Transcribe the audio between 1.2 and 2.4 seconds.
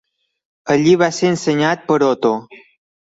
ensenyat per Otto.